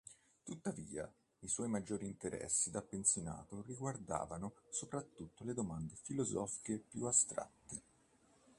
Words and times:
Tuttavia, 0.43 1.07
i 1.41 1.47
suoi 1.47 1.67
maggiori 1.67 2.07
interessi 2.07 2.71
da 2.71 2.81
pensionato 2.81 3.61
riguardavano 3.67 4.53
soprattutto 4.71 5.43
le 5.43 5.53
domande 5.53 5.93
filosofiche 5.95 6.79
più 6.79 7.05
astratte. 7.05 7.81